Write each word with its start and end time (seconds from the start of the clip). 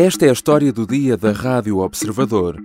Esta 0.00 0.26
é 0.26 0.28
a 0.28 0.32
história 0.32 0.72
do 0.72 0.86
dia 0.86 1.16
da 1.16 1.32
Rádio 1.32 1.78
Observador. 1.78 2.56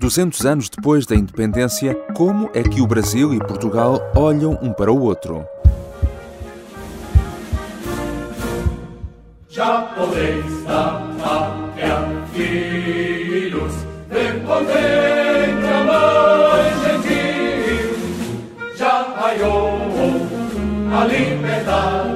200 0.00 0.46
anos 0.46 0.70
depois 0.70 1.04
da 1.04 1.14
independência, 1.14 1.94
como 2.16 2.48
é 2.54 2.62
que 2.62 2.80
o 2.80 2.86
Brasil 2.86 3.34
e 3.34 3.38
Portugal 3.38 4.00
olham 4.16 4.58
um 4.62 4.72
para 4.72 4.90
o 4.90 4.98
outro? 5.02 5.44
Já 9.50 9.82
podeis 9.82 10.64
dar 10.64 11.14
pátria, 11.20 12.24
filhos, 12.32 13.74
respondendo 14.08 15.66
a 15.66 15.84
mãe 15.84 16.72
gentil, 16.86 17.98
já 18.78 19.02
raiou 19.14 19.78
a 20.90 21.04
liberdade, 21.04 22.07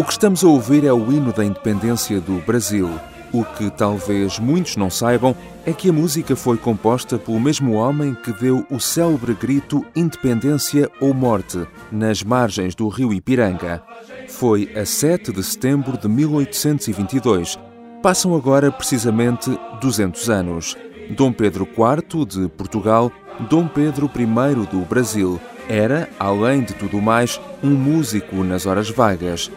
O 0.00 0.02
que 0.02 0.12
estamos 0.12 0.42
a 0.42 0.48
ouvir 0.48 0.86
é 0.86 0.92
o 0.94 1.12
hino 1.12 1.30
da 1.30 1.44
independência 1.44 2.22
do 2.22 2.40
Brasil. 2.46 2.88
O 3.34 3.44
que 3.44 3.68
talvez 3.68 4.38
muitos 4.38 4.74
não 4.74 4.88
saibam 4.88 5.36
é 5.66 5.74
que 5.74 5.90
a 5.90 5.92
música 5.92 6.34
foi 6.34 6.56
composta 6.56 7.18
pelo 7.18 7.38
mesmo 7.38 7.74
homem 7.74 8.14
que 8.14 8.32
deu 8.32 8.64
o 8.70 8.80
célebre 8.80 9.34
grito 9.34 9.84
Independência 9.94 10.90
ou 11.02 11.12
Morte 11.12 11.66
nas 11.92 12.22
margens 12.22 12.74
do 12.74 12.88
rio 12.88 13.12
Ipiranga. 13.12 13.82
Foi 14.26 14.72
a 14.74 14.86
7 14.86 15.32
de 15.32 15.44
setembro 15.44 15.98
de 15.98 16.08
1822. 16.08 17.58
Passam 18.02 18.34
agora 18.34 18.72
precisamente 18.72 19.50
200 19.82 20.30
anos. 20.30 20.78
Dom 21.10 21.30
Pedro 21.30 21.68
IV 21.68 22.24
de 22.24 22.48
Portugal, 22.48 23.12
Dom 23.50 23.68
Pedro 23.68 24.10
I 24.16 24.66
do 24.66 24.80
Brasil, 24.80 25.38
era, 25.68 26.08
além 26.18 26.62
de 26.62 26.72
tudo 26.72 27.02
mais, 27.02 27.38
um 27.62 27.70
músico 27.70 28.42
nas 28.42 28.64
horas 28.64 28.88
vagas 28.88 29.50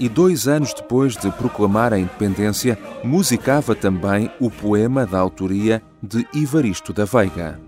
e 0.00 0.08
dois 0.08 0.48
anos 0.48 0.72
depois 0.72 1.14
de 1.14 1.30
proclamar 1.32 1.92
a 1.92 1.98
independência, 1.98 2.78
musicava 3.04 3.74
também 3.74 4.30
o 4.40 4.50
poema 4.50 5.04
da 5.04 5.18
autoria 5.18 5.82
de 6.02 6.26
Ivaristo 6.34 6.92
da 6.92 7.04
Veiga. 7.04 7.60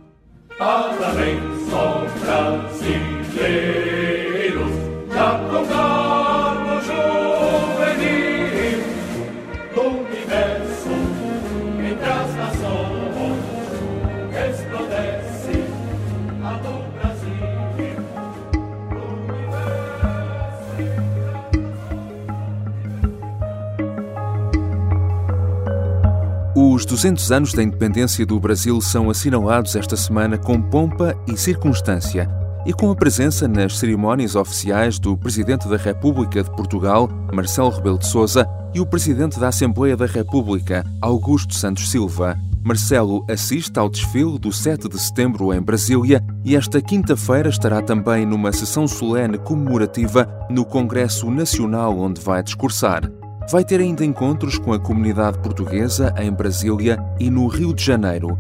200 26.93 27.33
anos 27.33 27.55
da 27.55 27.63
independência 27.63 28.27
do 28.27 28.39
Brasil 28.39 28.79
são 28.79 29.09
assinalados 29.09 29.75
esta 29.77 29.97
semana 29.97 30.37
com 30.37 30.61
pompa 30.61 31.17
e 31.27 31.39
circunstância 31.39 32.29
e 32.67 32.73
com 32.75 32.91
a 32.91 32.95
presença 32.95 33.49
nas 33.49 33.79
cerimónias 33.79 34.37
oficiais 34.37 34.99
do 34.99 35.17
Presidente 35.17 35.67
da 35.67 35.79
República 35.79 36.43
de 36.43 36.51
Portugal, 36.51 37.09
Marcelo 37.33 37.71
Rebelo 37.71 37.99
de 37.99 38.07
Sousa, 38.07 38.47
e 38.75 38.81
o 38.81 38.85
Presidente 38.85 39.41
da 39.41 39.49
Assembleia 39.49 39.97
da 39.97 40.05
República, 40.05 40.85
Augusto 41.01 41.55
Santos 41.55 41.91
Silva. 41.91 42.39
Marcelo 42.63 43.25
assiste 43.27 43.79
ao 43.79 43.89
desfile 43.89 44.39
do 44.39 44.53
7 44.53 44.87
de 44.87 45.01
setembro 45.01 45.51
em 45.55 45.63
Brasília 45.63 46.23
e 46.45 46.55
esta 46.55 46.83
quinta-feira 46.83 47.49
estará 47.49 47.81
também 47.81 48.27
numa 48.27 48.53
sessão 48.53 48.87
solene 48.87 49.39
comemorativa 49.39 50.29
no 50.51 50.63
Congresso 50.63 51.31
Nacional 51.31 51.99
onde 51.99 52.21
vai 52.21 52.43
discursar. 52.43 53.11
Vai 53.51 53.65
ter 53.65 53.81
ainda 53.81 54.05
encontros 54.05 54.59
com 54.59 54.73
a 54.73 54.79
comunidade 54.79 55.39
portuguesa 55.39 56.15
em 56.19 56.33
Brasília 56.33 56.99
e 57.19 57.31
no 57.31 57.47
Rio 57.47 57.75
de 57.75 57.85
Janeiro. 57.85 58.39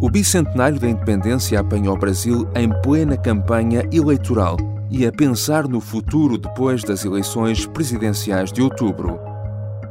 O 0.00 0.10
bicentenário 0.10 0.78
da 0.78 0.88
independência 0.88 1.58
apanha 1.58 1.90
o 1.90 1.96
Brasil 1.96 2.46
em 2.54 2.70
plena 2.82 3.16
campanha 3.16 3.88
eleitoral 3.92 4.56
e 4.90 5.06
a 5.06 5.12
pensar 5.12 5.66
no 5.66 5.80
futuro 5.80 6.38
depois 6.38 6.82
das 6.84 7.04
eleições 7.04 7.66
presidenciais 7.66 8.52
de 8.52 8.62
outubro. 8.62 9.18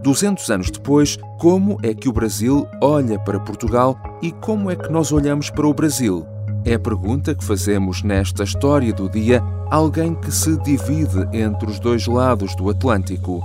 200 0.01 0.49
anos 0.51 0.69
depois, 0.69 1.17
como 1.39 1.79
é 1.81 1.93
que 1.93 2.07
o 2.07 2.13
Brasil 2.13 2.67
olha 2.81 3.17
para 3.19 3.39
Portugal 3.39 3.97
e 4.21 4.31
como 4.31 4.69
é 4.69 4.75
que 4.75 4.91
nós 4.91 5.11
olhamos 5.11 5.49
para 5.49 5.67
o 5.67 5.73
Brasil? 5.73 6.25
É 6.63 6.75
a 6.75 6.79
pergunta 6.79 7.33
que 7.33 7.43
fazemos 7.43 8.03
nesta 8.03 8.43
história 8.43 8.93
do 8.93 9.09
dia, 9.09 9.41
alguém 9.69 10.13
que 10.15 10.31
se 10.31 10.57
divide 10.61 11.27
entre 11.33 11.69
os 11.69 11.79
dois 11.79 12.05
lados 12.07 12.55
do 12.55 12.69
Atlântico. 12.69 13.41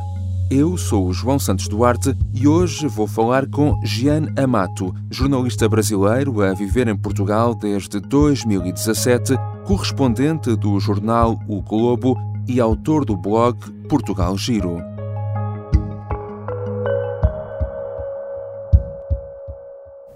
Eu 0.53 0.77
sou 0.77 1.06
o 1.06 1.12
João 1.12 1.38
Santos 1.38 1.69
Duarte 1.69 2.12
e 2.34 2.49
hoje 2.49 2.88
vou 2.88 3.06
falar 3.06 3.47
com 3.47 3.81
Jean 3.84 4.27
Amato, 4.37 4.93
jornalista 5.09 5.69
brasileiro 5.69 6.43
a 6.43 6.53
viver 6.53 6.88
em 6.88 6.97
Portugal 6.97 7.55
desde 7.55 8.00
2017, 8.00 9.34
correspondente 9.65 10.56
do 10.56 10.81
jornal 10.81 11.39
O 11.47 11.62
Globo 11.62 12.16
e 12.49 12.59
autor 12.59 13.05
do 13.05 13.16
blog 13.16 13.59
Portugal 13.89 14.37
Giro. 14.37 14.83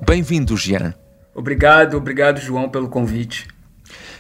Bem-vindo, 0.05 0.57
Jean. 0.57 0.95
Obrigado, 1.33 1.97
obrigado, 1.97 2.41
João, 2.41 2.69
pelo 2.69 2.89
convite. 2.89 3.47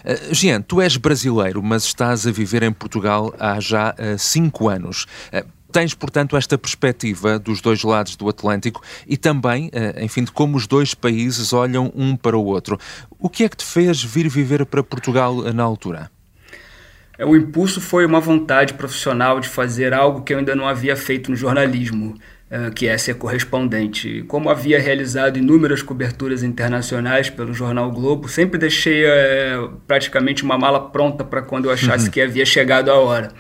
Uh, 0.05 0.33
Jean, 0.33 0.63
tu 0.63 0.81
és 0.81 0.97
brasileiro, 0.97 1.61
mas 1.61 1.85
estás 1.85 2.25
a 2.25 2.31
viver 2.31 2.63
em 2.63 2.73
Portugal 2.73 3.35
há 3.37 3.59
já 3.59 3.93
uh, 3.99 4.17
cinco 4.17 4.69
anos. 4.69 5.07
Uh, 5.33 5.54
Tens, 5.75 5.93
portanto, 5.93 6.37
esta 6.37 6.57
perspectiva 6.57 7.37
dos 7.37 7.61
dois 7.61 7.83
lados 7.83 8.15
do 8.15 8.29
Atlântico 8.29 8.81
e 9.09 9.17
também, 9.17 9.71
eh, 9.73 10.05
enfim, 10.05 10.23
de 10.23 10.31
como 10.31 10.57
os 10.57 10.69
dois 10.69 10.95
países 10.95 11.53
olham 11.53 11.93
um 11.97 12.15
para 12.15 12.39
o 12.39 12.45
outro. 12.45 12.79
O 13.19 13.29
que 13.29 13.43
é 13.43 13.49
que 13.49 13.57
te 13.57 13.65
fez 13.65 14.01
vir 14.01 14.29
viver 14.29 14.65
para 14.67 14.85
Portugal 14.85 15.45
eh, 15.45 15.53
na 15.53 15.65
altura? 15.65 16.13
É, 17.19 17.27
o 17.27 17.35
impulso 17.35 17.81
foi 17.81 18.07
uma 18.07 18.21
vontade 18.21 18.75
profissional 18.75 19.41
de 19.41 19.49
fazer 19.49 19.93
algo 19.93 20.23
que 20.23 20.33
eu 20.33 20.39
ainda 20.39 20.55
não 20.55 20.69
havia 20.69 20.95
feito 20.95 21.29
no 21.29 21.37
jornalismo, 21.37 22.15
eh, 22.53 22.71
que 22.73 22.87
é 22.87 22.97
ser 22.97 23.15
correspondente. 23.15 24.23
Como 24.29 24.51
havia 24.51 24.79
realizado 24.79 25.39
inúmeras 25.39 25.83
coberturas 25.83 26.45
internacionais 26.45 27.29
pelo 27.31 27.53
jornal 27.53 27.91
Globo, 27.91 28.29
sempre 28.29 28.61
deixei 28.61 29.03
praticamente 29.89 30.45
uma 30.45 30.57
mala 30.57 30.89
pronta 30.91 31.25
para 31.25 31.43
quando 31.43 31.65
eu 31.65 31.73
achasse 31.73 32.05
uhum. 32.05 32.13
que 32.13 32.21
havia 32.21 32.47
chegado 32.47 32.93
a 32.93 32.95
hora. 32.95 33.33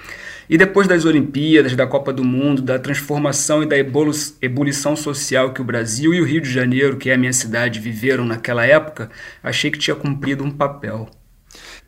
E 0.48 0.58
depois 0.58 0.86
das 0.86 1.04
Olimpíadas, 1.04 1.74
da 1.74 1.86
Copa 1.86 2.12
do 2.12 2.24
Mundo, 2.24 2.60
da 2.60 2.78
transformação 2.78 3.62
e 3.62 3.66
da 3.66 3.76
ebulição 3.78 4.94
social 4.94 5.52
que 5.52 5.60
o 5.60 5.64
Brasil 5.64 6.12
e 6.12 6.20
o 6.20 6.24
Rio 6.24 6.40
de 6.40 6.50
Janeiro, 6.50 6.96
que 6.96 7.10
é 7.10 7.14
a 7.14 7.18
minha 7.18 7.32
cidade, 7.32 7.80
viveram 7.80 8.24
naquela 8.24 8.64
época, 8.66 9.10
achei 9.42 9.70
que 9.70 9.78
tinha 9.78 9.94
cumprido 9.94 10.44
um 10.44 10.50
papel. 10.50 11.08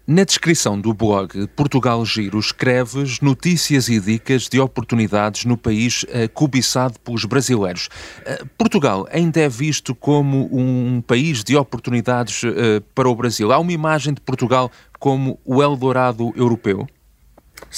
Na 0.06 0.22
descrição 0.22 0.80
do 0.80 0.94
blog 0.94 1.48
Portugal 1.48 2.04
Giro, 2.06 2.38
escreves 2.38 3.20
notícias 3.20 3.88
e 3.88 3.98
dicas 3.98 4.48
de 4.48 4.60
oportunidades 4.60 5.44
no 5.44 5.56
país 5.56 6.06
cobiçado 6.32 6.98
pelos 7.00 7.24
brasileiros. 7.24 7.88
Uh, 8.20 8.46
Portugal 8.56 9.08
ainda 9.10 9.40
é 9.40 9.48
visto 9.48 9.96
como 9.96 10.48
um 10.52 11.00
país 11.00 11.42
de 11.42 11.56
oportunidades 11.56 12.44
uh, 12.44 12.80
para 12.94 13.08
o 13.08 13.14
Brasil. 13.16 13.50
Há 13.50 13.58
uma 13.58 13.72
imagem 13.72 14.14
de 14.14 14.20
Portugal 14.20 14.70
como 15.00 15.40
o 15.44 15.60
Eldorado 15.60 16.32
europeu? 16.36 16.86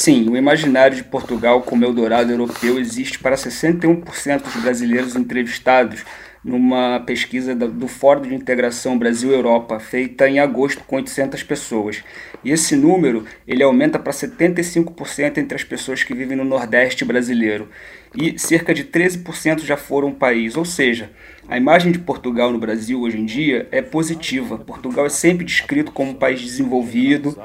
Sim, 0.00 0.28
o 0.28 0.36
imaginário 0.36 0.96
de 0.96 1.02
Portugal 1.02 1.60
como 1.60 1.84
Eldorado 1.84 2.30
europeu 2.30 2.78
existe 2.78 3.18
para 3.18 3.34
61% 3.34 4.42
dos 4.42 4.54
brasileiros 4.62 5.16
entrevistados 5.16 6.04
numa 6.44 7.00
pesquisa 7.00 7.52
do 7.52 7.88
Fórum 7.88 8.22
de 8.22 8.32
Integração 8.32 8.96
Brasil-Europa, 8.96 9.80
feita 9.80 10.28
em 10.28 10.38
agosto 10.38 10.84
com 10.84 10.94
800 10.94 11.42
pessoas. 11.42 12.04
E 12.44 12.52
esse 12.52 12.76
número 12.76 13.24
ele 13.44 13.64
aumenta 13.64 13.98
para 13.98 14.12
75% 14.12 15.36
entre 15.36 15.56
as 15.56 15.64
pessoas 15.64 16.04
que 16.04 16.14
vivem 16.14 16.36
no 16.36 16.44
Nordeste 16.44 17.04
brasileiro. 17.04 17.68
E 18.14 18.38
cerca 18.38 18.72
de 18.72 18.84
13% 18.84 19.64
já 19.64 19.76
foram 19.76 20.12
país, 20.12 20.56
ou 20.56 20.64
seja, 20.64 21.10
a 21.48 21.56
imagem 21.56 21.90
de 21.90 21.98
Portugal 21.98 22.52
no 22.52 22.58
Brasil 22.58 23.00
hoje 23.00 23.18
em 23.18 23.24
dia 23.24 23.66
é 23.72 23.80
positiva. 23.80 24.58
Portugal 24.58 25.06
é 25.06 25.08
sempre 25.08 25.46
descrito 25.46 25.90
como 25.90 26.10
um 26.10 26.14
país 26.14 26.42
desenvolvido, 26.42 27.36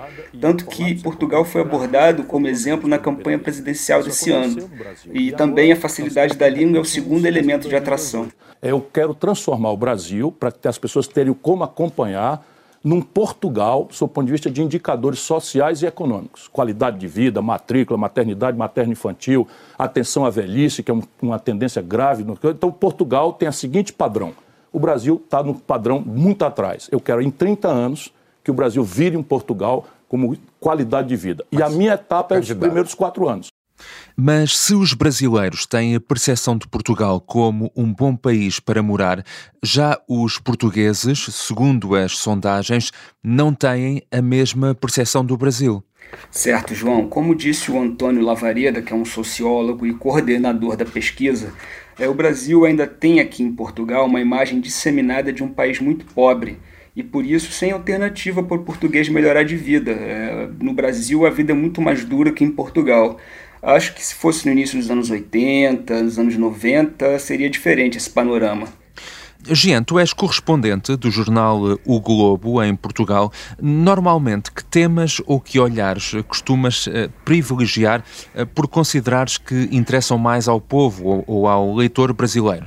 tanto 0.42 0.66
que 0.66 1.02
Portugal 1.02 1.46
foi 1.46 1.62
abordado 1.62 2.24
como 2.24 2.48
exemplo 2.48 2.88
na 2.90 3.00
campanha 3.00 3.40
presidencial 3.40 4.04
desse 4.04 4.30
ano. 4.30 4.70
E 5.14 5.32
também 5.32 5.72
a 5.72 5.76
facilidade 5.78 6.36
da 6.36 6.50
língua 6.50 6.80
é 6.80 6.82
o 6.82 6.86
segundo 6.86 7.26
elemento 7.26 7.70
de 7.70 7.76
atração. 7.76 8.28
Eu 8.62 8.82
quero 8.82 9.14
transformar 9.14 9.72
o 9.72 9.78
Brasil 9.78 10.32
para 10.32 10.52
que 10.52 10.68
as 10.68 10.78
pessoas 10.78 11.08
tenham 11.08 11.34
como 11.34 11.64
acompanhar 11.64 12.46
num 12.84 13.02
Portugal, 13.02 13.88
do 13.88 14.08
ponto 14.08 14.26
de 14.26 14.32
vista 14.32 14.52
de 14.52 14.62
indicadores 14.62 15.20
sociais 15.20 15.82
e 15.82 15.86
econômicos. 15.86 16.50
Qualidade 16.50 16.98
de 16.98 17.08
vida, 17.08 17.42
matrícula, 17.42 17.98
maternidade 17.98 18.58
materno-infantil, 18.58 19.48
atenção 19.78 20.26
à 20.26 20.30
velhice, 20.30 20.84
que 20.84 20.92
é 20.92 20.96
uma 21.22 21.40
tendência 21.40 21.82
grave. 21.82 22.26
Então, 22.44 22.72
Portugal 22.72 23.32
tem 23.32 23.48
o 23.48 23.54
seguinte 23.54 23.94
padrão. 23.94 24.34
O 24.72 24.80
Brasil 24.80 25.22
está 25.24 25.42
no 25.42 25.56
padrão 25.56 26.02
muito 26.02 26.44
atrás. 26.44 26.90
Eu 26.92 27.00
quero, 27.00 27.22
em 27.22 27.32
30 27.32 27.70
anos, 27.70 28.14
que 28.44 28.52
o 28.52 28.54
Brasil 28.54 28.84
vire 28.84 29.16
um 29.16 29.24
Portugal 29.24 29.86
como 30.10 30.36
qualidade 30.60 31.08
de 31.08 31.16
vida. 31.16 31.46
Mas, 31.50 31.60
e 31.60 31.64
a 31.64 31.70
minha 31.70 31.94
etapa 31.94 32.36
é 32.36 32.40
os 32.40 32.52
primeiros 32.52 32.94
quatro 32.94 33.30
anos. 33.30 33.53
Mas 34.16 34.58
se 34.58 34.76
os 34.76 34.94
brasileiros 34.94 35.66
têm 35.66 35.96
a 35.96 36.00
percepção 36.00 36.58
de 36.58 36.68
Portugal 36.68 37.20
como 37.20 37.72
um 37.76 37.92
bom 37.92 38.16
país 38.16 38.60
para 38.60 38.84
morar, 38.84 39.24
já 39.62 40.00
os 40.08 40.38
portugueses, 40.38 41.20
segundo 41.32 41.96
as 41.96 42.18
sondagens, 42.18 42.92
não 43.24 43.54
têm 43.54 44.04
a 44.12 44.22
mesma 44.22 44.76
percepção 44.76 45.26
do 45.26 45.36
Brasil. 45.38 45.84
Certo, 46.30 46.76
João. 46.76 47.08
Como 47.08 47.36
disse 47.36 47.72
o 47.72 47.80
Antônio 47.80 48.22
Lavareda, 48.22 48.82
que 48.82 48.94
é 48.94 48.96
um 48.96 49.06
sociólogo 49.06 49.86
e 49.86 49.94
coordenador 49.94 50.76
da 50.76 50.86
pesquisa, 50.86 51.54
é, 51.98 52.08
o 52.08 52.14
Brasil 52.14 52.66
ainda 52.66 52.88
tem 52.88 53.20
aqui 53.20 53.44
em 53.44 53.52
Portugal 53.52 54.06
uma 54.06 54.20
imagem 54.20 54.60
disseminada 54.60 55.32
de 55.32 55.44
um 55.44 55.50
país 55.50 55.80
muito 55.80 56.06
pobre 56.06 56.58
e 56.96 57.04
por 57.04 57.26
isso 57.26 57.52
sem 57.52 57.72
alternativa 57.72 58.44
para 58.44 58.58
o 58.58 58.64
português 58.64 59.10
melhorar 59.10 59.44
de 59.44 59.56
vida. 59.56 59.92
É, 59.92 60.50
no 60.60 60.74
Brasil 60.74 61.26
a 61.26 61.30
vida 61.30 61.52
é 61.52 61.56
muito 61.56 61.82
mais 61.82 62.04
dura 62.04 62.32
que 62.32 62.44
em 62.44 62.52
Portugal. 62.52 63.18
Acho 63.64 63.96
que 63.96 64.06
se 64.06 64.14
fosse 64.14 64.46
no 64.46 64.52
início 64.52 64.78
dos 64.78 64.92
anos 64.92 65.10
80, 65.10 66.04
dos 66.04 66.20
anos 66.20 66.36
90, 66.36 67.18
seria 67.18 67.50
diferente 67.50 67.98
esse 67.98 68.10
panorama. 68.10 68.68
Jean, 69.50 69.84
tu 69.84 69.98
és 69.98 70.12
correspondente 70.12 70.98
do 70.98 71.10
jornal 71.10 71.80
O 71.86 72.00
Globo 72.02 72.62
em 72.62 72.76
Portugal. 72.76 73.32
Normalmente, 73.62 74.52
que 74.52 74.66
temas 74.66 75.22
ou 75.26 75.40
que 75.40 75.60
olhares 75.60 76.12
costumas 76.28 76.88
uh, 76.88 77.10
privilegiar 77.24 78.04
uh, 78.36 78.46
por 78.48 78.68
considerares 78.68 79.38
que 79.38 79.70
interessam 79.72 80.18
mais 80.18 80.50
ao 80.50 80.60
povo 80.60 81.24
ou, 81.26 81.48
ao 81.48 81.74
leitor 81.74 82.14
brasileiro? 82.14 82.66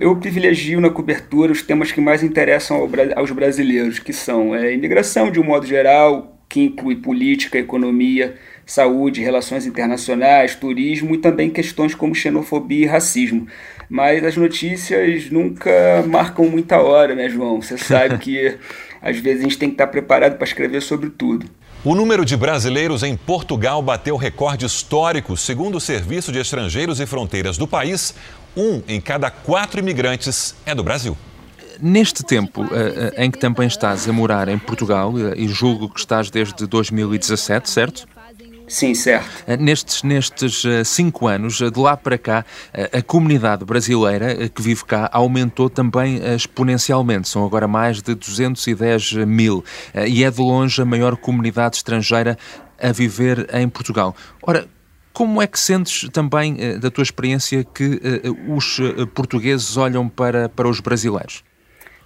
Eu 0.00 0.16
privilegio 0.16 0.80
na 0.80 0.90
cobertura 0.90 1.52
os 1.52 1.62
temas 1.62 1.92
que 1.92 2.00
mais 2.00 2.24
interessam 2.24 2.76
ao, 2.78 2.88
aos 3.16 3.30
brasileiros, 3.30 4.00
que 4.00 4.12
são 4.12 4.52
a 4.52 4.58
é, 4.58 4.74
imigração 4.74 5.30
de 5.30 5.38
um 5.38 5.44
modo 5.44 5.66
geral, 5.66 6.36
que 6.48 6.62
inclui 6.62 6.96
política, 6.96 7.58
economia, 7.58 8.36
saúde, 8.66 9.22
relações 9.22 9.64
internacionais, 9.64 10.56
turismo 10.56 11.14
e 11.14 11.18
também 11.18 11.48
questões 11.48 11.94
como 11.94 12.14
xenofobia 12.14 12.84
e 12.84 12.86
racismo. 12.86 13.46
Mas 13.88 14.24
as 14.24 14.36
notícias 14.36 15.30
nunca 15.30 16.04
marcam 16.08 16.48
muita 16.48 16.82
hora, 16.82 17.14
né, 17.14 17.28
João? 17.28 17.62
Você 17.62 17.78
sabe 17.78 18.18
que 18.22 18.58
às 19.00 19.16
vezes 19.18 19.40
a 19.40 19.44
gente 19.44 19.58
tem 19.58 19.68
que 19.68 19.74
estar 19.74 19.86
preparado 19.86 20.36
para 20.36 20.44
escrever 20.44 20.82
sobre 20.82 21.10
tudo. 21.10 21.48
O 21.84 21.94
número 21.94 22.24
de 22.24 22.36
brasileiros 22.36 23.04
em 23.04 23.16
Portugal 23.16 23.80
bateu 23.80 24.16
recorde 24.16 24.66
histórico. 24.66 25.36
Segundo 25.36 25.76
o 25.76 25.80
Serviço 25.80 26.32
de 26.32 26.40
Estrangeiros 26.40 26.98
e 26.98 27.06
Fronteiras 27.06 27.56
do 27.56 27.68
país, 27.68 28.12
um 28.56 28.82
em 28.88 29.00
cada 29.00 29.30
quatro 29.30 29.78
imigrantes 29.78 30.56
é 30.66 30.74
do 30.74 30.82
Brasil. 30.82 31.16
Neste 31.80 32.24
tempo 32.24 32.62
uh, 32.62 32.68
em 33.16 33.30
que 33.30 33.38
também 33.38 33.68
estás 33.68 34.08
a 34.08 34.12
morar 34.12 34.48
em 34.48 34.58
Portugal, 34.58 35.12
uh, 35.12 35.34
e 35.36 35.46
julgo 35.46 35.88
que 35.88 36.00
estás 36.00 36.28
desde 36.30 36.66
2017, 36.66 37.70
certo? 37.70 38.08
Sim, 38.68 38.94
certo. 38.94 39.44
Eh, 39.46 39.56
nestes, 39.56 40.02
nestes 40.02 40.64
eh, 40.64 40.82
cinco 40.82 41.28
anos, 41.28 41.60
eh, 41.60 41.70
de 41.70 41.78
lá 41.78 41.96
para 41.96 42.18
cá, 42.18 42.44
a 42.92 43.00
comunidade 43.00 43.64
brasileira 43.64 44.48
que 44.48 44.60
vive 44.60 44.84
cá 44.84 45.08
aumentou 45.12 45.70
também 45.70 46.20
exponencialmente. 46.34 47.28
São 47.28 47.44
agora 47.44 47.68
mais 47.68 48.02
de 48.02 48.14
210 48.14 49.12
mil 49.26 49.64
e 50.06 50.24
é 50.24 50.30
de 50.30 50.40
longe 50.40 50.82
a 50.82 50.84
maior 50.84 51.16
comunidade 51.16 51.76
estrangeira 51.76 52.36
a 52.80 52.92
viver 52.92 53.48
em 53.54 53.68
Portugal. 53.68 54.14
Ora, 54.42 54.66
como 55.12 55.40
é 55.40 55.46
que 55.46 55.58
sentes 55.58 56.08
também, 56.10 56.78
da 56.78 56.90
tua 56.90 57.02
experiência, 57.02 57.64
que 57.64 58.00
os 58.48 58.78
portugueses 59.14 59.76
olham 59.76 60.08
para, 60.08 60.48
para 60.48 60.68
os 60.68 60.80
brasileiros? 60.80 61.42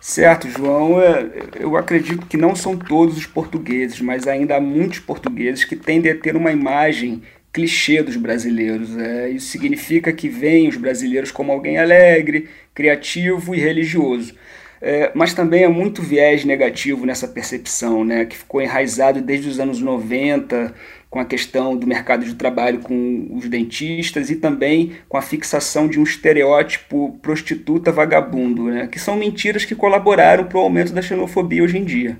Certo, 0.01 0.49
João. 0.49 1.01
É, 1.01 1.31
eu 1.61 1.77
acredito 1.77 2.27
que 2.27 2.37
não 2.37 2.55
são 2.57 2.77
todos 2.77 3.17
os 3.17 3.27
portugueses, 3.27 4.01
mas 4.01 4.27
ainda 4.27 4.57
há 4.57 4.61
muitos 4.61 4.99
portugueses 4.99 5.65
que 5.65 5.77
tendem 5.77 6.11
a 6.13 6.17
ter 6.19 6.37
uma 6.37 6.51
imagem 6.51 7.23
clichê 7.53 8.03
dos 8.03 8.17
brasileiros. 8.17 8.97
É, 8.97 9.29
isso 9.31 9.49
significa 9.49 10.13
que 10.13 10.29
veem 10.29 10.69
os 10.69 10.77
brasileiros 10.77 11.31
como 11.31 11.53
alguém 11.53 11.79
alegre, 11.79 12.49
criativo 12.75 13.55
e 13.55 13.61
religioso. 13.61 14.35
É, 14.83 15.13
mas 15.15 15.35
também 15.35 15.65
há 15.65 15.69
muito 15.69 16.01
viés 16.03 16.45
negativo 16.45 17.05
nessa 17.05 17.29
percepção, 17.29 18.03
né, 18.03 18.25
que 18.25 18.37
ficou 18.39 18.63
enraizado 18.63 19.21
desde 19.21 19.47
os 19.49 19.61
anos 19.61 19.79
90, 19.81 20.75
com 21.11 21.19
a 21.19 21.25
questão 21.25 21.77
do 21.77 21.89
mercado 21.89 22.25
de 22.25 22.35
trabalho 22.35 22.79
com 22.79 23.29
os 23.33 23.49
dentistas 23.49 24.31
e 24.31 24.37
também 24.37 24.93
com 25.09 25.17
a 25.17 25.23
fixação 25.23 25.89
de 25.89 25.99
um 25.99 26.05
estereótipo 26.05 27.19
prostituta 27.21 27.91
vagabundo, 27.91 28.67
né? 28.67 28.87
que 28.87 28.99
são 28.99 29.17
mentiras 29.17 29.65
que 29.65 29.75
colaboraram 29.75 30.45
para 30.45 30.57
o 30.57 30.61
aumento 30.61 30.93
da 30.93 31.03
xenofobia 31.03 31.65
hoje 31.65 31.77
em 31.77 31.85
dia. 31.85 32.17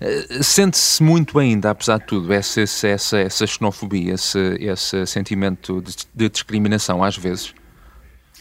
Eh, 0.00 0.42
sente-se 0.42 1.02
muito 1.02 1.38
ainda, 1.38 1.70
apesar 1.70 1.98
de 1.98 2.06
tudo, 2.06 2.32
essa, 2.32 2.60
essa, 2.62 3.18
essa 3.18 3.46
xenofobia, 3.46 4.14
esse, 4.14 4.38
esse 4.58 5.06
sentimento 5.06 5.80
de, 5.80 5.94
de 6.12 6.28
discriminação, 6.28 7.04
às 7.04 7.16
vezes? 7.16 7.54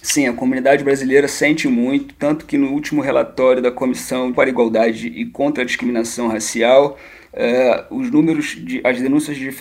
Sim, 0.02 0.28
a 0.28 0.34
comunidade 0.34 0.84
brasileira 0.84 1.28
sente 1.28 1.68
muito, 1.68 2.14
tanto 2.14 2.46
que 2.46 2.58
no 2.58 2.72
último 2.72 3.02
relatório 3.02 3.62
da 3.62 3.72
Comissão 3.72 4.32
para 4.32 4.48
a 4.48 4.50
Igualdade 4.50 5.08
e 5.08 5.26
contra 5.26 5.64
a 5.64 5.66
Discriminação 5.66 6.28
Racial, 6.28 6.98
uh, 7.36 7.96
os 7.96 8.10
números, 8.10 8.56
de, 8.58 8.82
as 8.84 9.00
denúncias 9.00 9.38
de, 9.38 9.52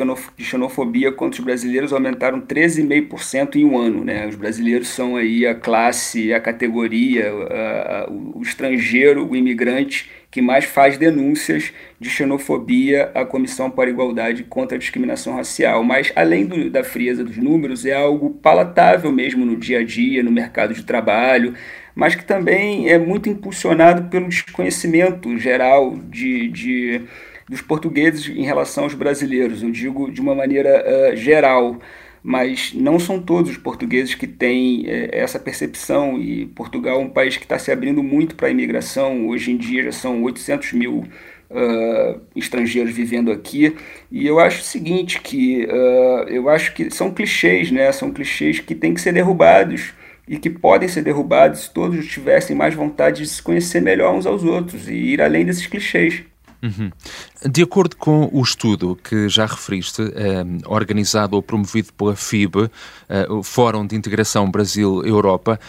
xenofobia 0.44 1.12
contra 1.12 1.38
os 1.41 1.44
brasileiros 1.44 1.93
aumentaram 1.93 2.41
13,5% 2.41 3.56
em 3.56 3.65
um 3.65 3.76
ano. 3.76 4.05
Né? 4.05 4.26
Os 4.26 4.37
brasileiros 4.37 4.88
são 4.88 5.17
aí 5.17 5.47
a 5.47 5.55
classe, 5.55 6.32
a 6.32 6.41
categoria, 6.41 7.32
uh, 7.35 8.12
o, 8.12 8.38
o 8.38 8.43
estrangeiro, 8.43 9.29
o 9.29 9.37
imigrante 9.37 10.11
que 10.35 10.43
mais 10.43 10.65
faz 10.65 10.99
denúncias 10.99 11.73
de 12.00 12.11
xenofobia 12.11 13.09
à 13.15 13.25
Comissão 13.25 13.71
para 13.71 13.88
a 13.88 13.93
Igualdade 13.93 14.43
contra 14.43 14.75
a 14.75 14.79
Discriminação 14.81 15.37
Racial. 15.37 15.85
Mas, 15.85 16.12
além 16.17 16.44
do, 16.44 16.69
da 16.69 16.82
frieza 16.82 17.23
dos 17.23 17.37
números, 17.37 17.87
é 17.87 17.94
algo 17.94 18.31
palatável 18.31 19.12
mesmo 19.12 19.47
no 19.47 19.56
dia 19.56 19.79
a 19.79 19.85
dia, 19.85 20.25
no 20.25 20.32
mercado 20.32 20.75
de 20.75 20.82
trabalho, 20.82 21.55
mas 21.94 22.17
que 22.17 22.25
também 22.25 22.88
é 22.88 22.99
muito 22.99 23.29
impulsionado 23.29 24.11
pelo 24.11 24.29
desconhecimento 24.29 25.38
geral 25.38 25.97
de, 26.11 26.49
de 26.49 27.03
dos 27.49 27.61
portugueses 27.61 28.29
em 28.29 28.44
relação 28.44 28.85
aos 28.85 28.94
brasileiros. 28.94 29.62
Eu 29.62 29.70
digo 29.70 30.11
de 30.11 30.20
uma 30.20 30.35
maneira 30.35 31.12
uh, 31.12 31.17
geral 31.17 31.79
mas 32.26 32.73
não 32.73 32.99
são 32.99 33.20
todos 33.20 33.50
os 33.50 33.58
portugueses 33.58 34.14
que 34.14 34.26
têm 34.26 34.87
é, 34.87 35.11
essa 35.12 35.38
percepção 35.38 36.19
e 36.19 36.46
Portugal 36.46 36.99
é 36.99 37.05
um 37.05 37.11
país 37.11 37.37
que 37.37 37.43
está 37.43 37.58
se 37.58 37.70
abrindo 37.70 38.02
muito 38.02 38.35
para 38.35 38.49
a 38.49 38.50
imigração. 38.50 39.29
Hoje 39.29 39.52
em 39.52 39.58
dia 39.58 39.82
já 39.82 39.93
são 39.93 40.23
800 40.23 40.73
mil 40.73 41.05
uh, 41.50 42.20
estrangeiros 42.35 42.94
vivendo 42.94 43.31
aqui 43.31 43.76
e 44.11 44.26
eu 44.26 44.40
acho 44.40 44.62
o 44.62 44.64
seguinte 44.64 45.20
que 45.20 45.67
uh, 45.67 46.28
eu 46.28 46.49
acho 46.49 46.73
que 46.73 46.90
são 46.90 47.12
clichês, 47.12 47.71
né? 47.71 47.92
São 47.92 48.11
clichês 48.11 48.59
que 48.59 48.75
têm 48.75 48.95
que 48.95 49.02
ser 49.02 49.12
derrubados 49.12 49.92
e 50.26 50.38
que 50.38 50.49
podem 50.49 50.88
ser 50.88 51.02
derrubados 51.02 51.64
se 51.64 51.75
todos 51.75 52.07
tivessem 52.07 52.57
mais 52.57 52.75
vontade 52.75 53.23
de 53.23 53.28
se 53.28 53.42
conhecer 53.42 53.83
melhor 53.83 54.14
uns 54.14 54.25
aos 54.25 54.45
outros 54.45 54.88
e 54.88 54.95
ir 54.95 55.21
além 55.21 55.45
desses 55.45 55.66
clichês. 55.66 56.25
Uhum. 56.64 56.90
De 57.44 57.62
acordo 57.62 57.94
com 57.94 58.30
o 58.33 58.42
estudo 58.42 58.97
que 58.97 59.28
já 59.28 59.44
referiste, 59.44 60.00
eh, 60.00 60.44
organizado 60.64 61.37
ou 61.37 61.42
promovido 61.42 61.92
pela 61.92 62.16
FIB, 62.16 62.71
eh, 63.06 63.26
o 63.28 63.42
Fórum 63.42 63.87
de 63.87 63.94
Integração 63.94 64.50
Brasil-Europa, 64.50 65.61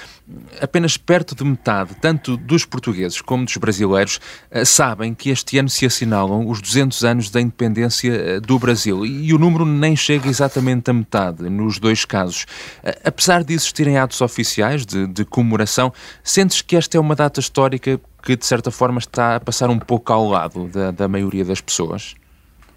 apenas 0.61 0.95
perto 0.95 1.35
de 1.35 1.43
metade, 1.43 1.95
tanto 2.01 2.37
dos 2.37 2.65
portugueses 2.65 3.21
como 3.21 3.43
dos 3.43 3.57
brasileiros, 3.57 4.19
eh, 4.49 4.63
sabem 4.63 5.13
que 5.13 5.29
este 5.29 5.57
ano 5.57 5.69
se 5.69 5.85
assinalam 5.85 6.47
os 6.47 6.61
200 6.61 7.03
anos 7.03 7.29
da 7.29 7.41
independência 7.41 8.13
eh, 8.13 8.39
do 8.39 8.57
Brasil 8.57 9.05
e 9.05 9.33
o 9.33 9.37
número 9.37 9.65
nem 9.65 9.97
chega 9.97 10.29
exatamente 10.29 10.89
a 10.89 10.93
metade 10.93 11.49
nos 11.49 11.77
dois 11.77 12.05
casos. 12.05 12.45
Eh, 12.83 12.97
apesar 13.03 13.43
de 13.43 13.53
existirem 13.53 13.97
atos 13.97 14.21
oficiais 14.21 14.85
de, 14.85 15.07
de 15.07 15.25
comemoração, 15.25 15.93
sentes 16.23 16.61
que 16.61 16.77
esta 16.77 16.97
é 16.97 16.99
uma 16.99 17.15
data 17.15 17.41
histórica 17.41 17.99
que, 18.25 18.35
de 18.35 18.45
certa 18.45 18.71
forma, 18.71 18.97
está 18.97 19.35
a 19.35 19.39
passar 19.39 19.69
um 19.69 19.77
pouco 19.77 20.11
ao 20.11 20.27
lado 20.27 20.67
da, 20.67 20.89
da 20.89 21.07
maioria 21.07 21.45
das 21.45 21.61
pessoas? 21.61 22.15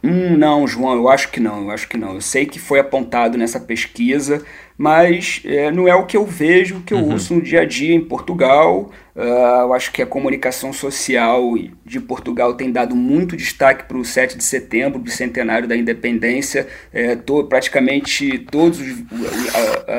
Hum, 0.05 0.37
não, 0.37 0.69
João, 0.69 0.95
eu 0.95 1.09
acho 1.09 1.31
que 1.31 1.41
não, 1.41 1.63
eu 1.63 1.71
acho 1.71 1.89
que 1.89 1.97
não. 1.97 2.15
Eu 2.15 2.21
sei 2.21 2.45
que 2.45 2.59
foi 2.59 2.79
apontado 2.79 3.39
nessa 3.39 3.59
pesquisa, 3.59 4.45
mas 4.79 5.43
é, 5.45 5.73
não 5.73 5.89
é 5.89 5.95
o 5.97 6.07
que 6.07 6.17
eu 6.17 6.25
vejo, 6.25 6.77
o 6.77 6.83
que 6.83 6.95
eu 6.95 6.99
uhum. 6.99 7.15
uso 7.15 7.35
no 7.35 7.43
dia 7.43 7.63
a 7.63 7.65
dia 7.65 7.93
em 7.93 8.01
Portugal. 8.01 8.93
Uh, 9.17 9.63
eu 9.63 9.75
acho 9.75 9.91
que 9.91 10.01
a 10.01 10.07
comunicação 10.07 10.73
social 10.73 11.43
de 11.85 11.99
Portugal 11.99 12.55
tem 12.55 12.71
dado 12.71 12.95
muito 12.95 13.37
destaque 13.37 13.83
para 13.89 13.99
o 13.99 14.05
7 14.05 14.39
de 14.39 14.45
setembro, 14.45 15.01
bicentenário 15.01 15.67
da 15.67 15.77
independência. 15.77 16.69
É, 16.93 17.17
to, 17.17 17.43
praticamente 17.43 18.39
todas 18.39 18.79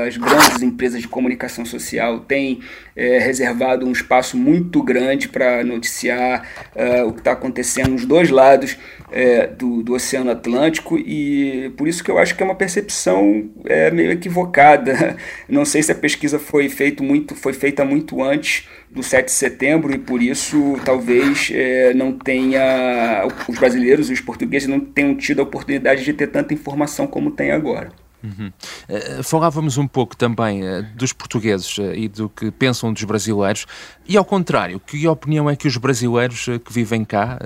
as 0.06 0.16
grandes 0.16 0.62
empresas 0.62 1.02
de 1.02 1.10
comunicação 1.10 1.66
social 1.66 2.22
têm 2.22 2.62
é, 2.96 3.20
reservado 3.20 3.86
um 3.86 3.92
espaço 3.92 4.38
muito 4.38 4.82
grande 4.82 5.28
para 5.28 5.66
noticiar 5.66 6.48
uh, 6.74 7.08
o 7.08 7.12
que 7.12 7.20
está 7.20 7.34
acontecendo 7.34 7.90
nos 7.90 8.06
dois 8.06 8.30
lados 8.30 8.78
é, 9.12 9.48
do, 9.48 9.82
do 9.82 9.94
Oceano 9.94 10.32
Atlântico 10.32 10.98
e 10.98 11.74
por 11.78 11.88
isso 11.88 12.04
que 12.04 12.12
eu 12.12 12.18
acho 12.18 12.36
que 12.36 12.44
é 12.44 12.46
uma 12.46 12.56
percepção 12.56 13.50
é, 13.66 13.90
meio 13.92 14.12
equivocada. 14.12 14.69
Não 15.48 15.66
sei 15.66 15.84
se 15.84 15.92
a 15.92 15.96
pesquisa 15.96 16.40
foi, 16.40 16.70
feito 16.70 17.04
muito, 17.04 17.36
foi 17.36 17.54
feita 17.54 17.84
muito 17.86 18.22
antes 18.24 18.68
do 18.90 19.04
7 19.04 19.26
de 19.26 19.32
setembro 19.32 19.94
e 19.94 19.98
por 19.98 20.22
isso 20.22 20.80
talvez 20.84 21.50
é, 21.54 21.94
não 21.94 22.12
tenha 22.12 23.28
os 23.48 23.58
brasileiros 23.58 24.10
e 24.10 24.14
os 24.14 24.22
portugueses 24.22 24.68
não 24.68 24.80
tenham 24.80 25.16
tido 25.16 25.40
a 25.40 25.44
oportunidade 25.44 26.04
de 26.04 26.14
ter 26.14 26.28
tanta 26.28 26.54
informação 26.54 27.06
como 27.06 27.32
tem 27.32 27.52
agora. 27.52 27.92
Uhum. 28.22 28.52
Uh, 28.90 29.24
falávamos 29.24 29.78
um 29.78 29.88
pouco 29.88 30.18
também 30.18 30.62
dos 30.94 31.14
portugueses 31.14 31.78
e 31.96 32.10
do 32.10 32.28
que 32.28 32.52
pensam 32.52 32.92
dos 32.92 33.04
brasileiros, 33.04 33.66
e 34.06 34.18
ao 34.18 34.26
contrário, 34.26 34.80
que 34.80 35.08
opinião 35.08 35.50
é 35.50 35.56
que 35.56 35.68
os 35.68 35.78
brasileiros 35.78 36.46
que 36.66 36.74
vivem 36.74 37.06
cá 37.06 37.40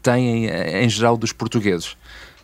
têm 0.00 0.46
em 0.46 0.88
geral 0.88 1.16
dos 1.16 1.32
portugueses? 1.32 1.96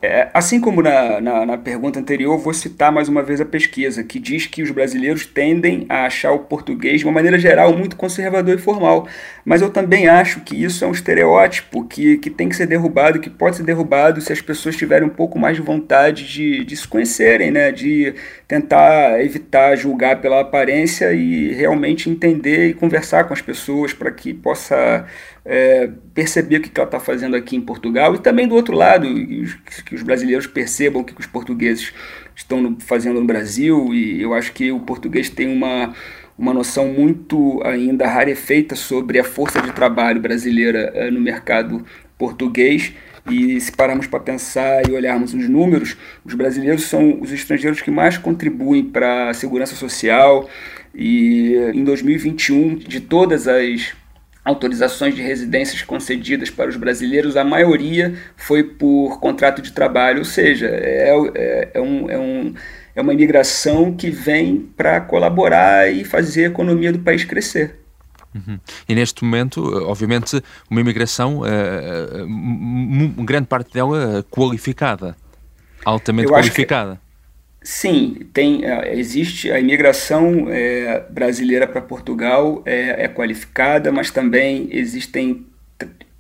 É, 0.03 0.29
assim 0.35 0.61
como 0.61 0.83
na, 0.83 1.21
na, 1.23 1.47
na, 1.47 1.57
pergunta 1.59 1.99
anterior, 1.99 2.37
vou 2.37 2.53
citar 2.53 2.93
mais 2.93 3.09
uma 3.09 3.23
vez 3.23 3.41
a 3.41 3.47
pesquisa, 3.47 4.05
que 4.05 4.19
diz 4.19 4.47
que 4.47 4.63
os 4.63 4.71
brasileiros 4.71 5.25
tendem 5.25 5.87
a 5.89 6.05
achar 6.05 6.33
o 6.33 6.41
português, 6.41 7.01
de 7.01 7.07
uma 7.07 7.15
maneira 7.15 7.39
geral, 7.39 7.73
muito 7.75 7.97
conservador 7.97 8.55
e 8.55 8.59
formal. 8.59 9.09
Mas 9.43 9.63
eu 9.63 9.71
também 9.71 10.07
acho 10.07 10.41
que 10.41 10.63
isso 10.63 10.85
é 10.85 10.89
um 10.89 10.93
estereótipo 10.93 11.83
que, 11.85 12.19
que 12.19 12.29
tem 12.29 12.49
que 12.49 12.57
ser 12.57 12.67
derrubado, 12.67 13.19
que 13.19 13.31
pode 13.31 13.57
ser 13.57 13.63
derrubado 13.63 14.21
se 14.21 14.33
as 14.33 14.43
pessoas 14.43 14.77
tiverem 14.77 15.09
um 15.09 15.11
pouco 15.11 15.39
mais 15.39 15.57
de 15.57 15.63
vontade 15.63 16.29
de, 16.29 16.63
de 16.63 16.77
se 16.77 16.87
conhecerem, 16.87 17.51
né? 17.51 17.73
de 17.73 18.15
tentar 18.47 19.23
evitar 19.25 19.77
julgar 19.77 20.21
pela 20.21 20.41
aparência 20.41 21.13
e 21.13 21.55
realmente 21.55 22.11
entender 22.11 22.69
e 22.69 22.75
conversar 22.75 23.25
com 23.25 23.33
as 23.33 23.41
pessoas 23.41 23.95
para 23.95 24.11
que 24.11 24.35
possa 24.35 25.07
é, 25.47 25.89
perceber 26.13 26.57
o 26.57 26.61
que 26.61 26.71
ela 26.75 26.89
está 26.89 26.99
fazendo 26.99 27.37
aqui 27.37 27.57
em 27.57 27.61
Portugal 27.61 28.15
e 28.15 28.19
também 28.19 28.49
do 28.49 28.55
outro 28.57 28.75
lado, 28.75 29.07
que 29.85 29.95
os 29.95 30.03
brasileiros 30.03 30.47
percebam 30.47 31.03
o 31.03 31.05
que 31.05 31.19
os 31.19 31.27
portugueses 31.27 31.93
estão 32.35 32.77
fazendo 32.81 33.21
no 33.21 33.27
Brasil 33.27 33.95
e 33.95 34.21
eu 34.21 34.35
acho 34.35 34.53
que 34.53 34.73
o 34.73 34.81
português 34.81 35.31
tem 35.31 35.47
uma, 35.51 35.95
uma 36.37 36.53
noção 36.53 36.89
muito 36.89 37.63
ainda 37.65 38.09
rarefeita 38.09 38.75
sobre 38.75 39.21
a 39.21 39.25
força 39.25 39.63
de 39.63 39.73
trabalho 39.73 40.21
brasileira 40.21 40.91
é, 40.95 41.11
no 41.11 41.21
mercado 41.21 41.85
português. 42.19 42.93
E 43.29 43.61
se 43.61 43.73
pararmos 43.73 44.07
para 44.07 44.21
pensar 44.21 44.89
e 44.89 44.93
olharmos 44.93 45.35
os 45.35 45.49
números, 45.49 45.97
os 46.25 46.35
brasileiros 46.35 46.85
são 46.85 47.21
os 47.21 47.33
estrangeiros 47.33 47.83
que 47.83 47.91
mais 47.91 48.17
contribuem 48.17 48.85
para 48.85 49.31
a 49.31 49.35
segurança 49.35 49.75
social. 49.75 50.49
E 50.95 51.57
em 51.75 51.83
2021 51.83 52.77
de 52.77 53.01
todas 53.01 53.49
as 53.49 53.93
autorizações 54.47 55.13
de 55.13 55.21
residências 55.21 55.83
concedidas 55.83 56.49
para 56.51 56.71
os 56.71 56.77
brasileiros, 56.77 57.37
a 57.37 57.43
maioria 57.43 58.15
foi 58.37 58.63
por 58.63 59.19
contrato 59.19 59.61
de 59.61 59.73
trabalho, 59.73 60.21
ou 60.21 60.25
seja, 60.25 60.69
é, 60.69 61.11
é, 61.35 61.71
é, 61.75 61.81
um, 61.81 62.09
é, 62.09 62.17
um, 62.17 62.55
é 62.95 63.03
uma 63.03 63.13
imigração 63.13 63.93
que 63.93 64.09
vem 64.09 64.71
para 64.77 65.01
colaborar 65.01 65.93
e 65.93 66.05
fazer 66.05 66.45
a 66.45 66.47
economia 66.47 66.93
do 66.93 67.01
país 67.01 67.25
crescer. 67.25 67.81
Uhum. 68.33 68.61
E 68.89 68.95
neste 68.95 69.25
momento, 69.25 69.65
obviamente, 69.89 70.41
uma 70.71 70.81
imigração, 70.81 71.41
uh, 71.41 72.25
uh, 72.25 73.25
grande 73.25 73.49
parte 73.49 73.73
dela 73.73 74.25
qualificada, 74.31 75.17
altamente 75.85 76.29
qualificada. 76.29 77.01
Sim, 77.69 78.19
tem, 78.33 78.65
é, 78.65 78.97
existe 78.97 79.51
a 79.51 79.59
imigração 79.59 80.47
é, 80.49 81.05
brasileira 81.11 81.67
para 81.67 81.81
Portugal 81.81 82.63
é, 82.65 83.07
é, 83.07 83.09
qualificada, 83.09 83.91
mas 83.91 84.09
também 84.09 84.69
existem 84.71 85.45